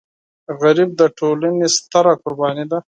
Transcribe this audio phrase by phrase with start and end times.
[0.59, 2.79] غریب د ټولنې ستره قرباني ده